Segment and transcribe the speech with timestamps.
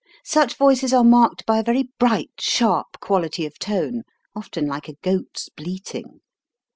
[0.25, 4.01] Such voices are marked by a very bright, sharp quality of tone,
[4.35, 6.21] often like a goat's bleating.